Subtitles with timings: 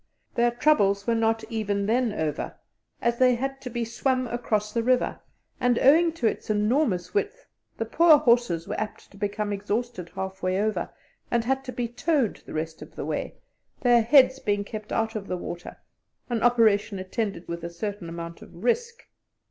[0.33, 2.55] Their troubles were not even then over,
[3.03, 5.19] as they had to be swum across the river,
[5.59, 7.45] and, owing to its enormous width,
[7.77, 10.89] the poor horses were apt to become exhausted halfway over,
[11.29, 13.35] and had to be towed the rest of the way,
[13.81, 15.77] their heads being kept out of the water
[16.31, 19.03] an operation attended with a certain amount of risk.